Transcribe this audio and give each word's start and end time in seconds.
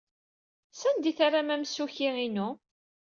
Sanda 0.79 1.07
ay 1.09 1.15
terram 1.19 1.49
amsukki-inu? 1.53 2.49